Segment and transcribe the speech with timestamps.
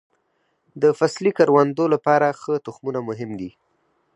[0.81, 3.49] د فصلي کروندو لپاره ښه تخمونه مهم دي.